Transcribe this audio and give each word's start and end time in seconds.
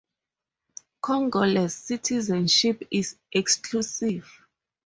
Congolese 0.99 1.75
citizenship 1.77 2.81
is 2.89 3.17
exclusive. 3.31 4.27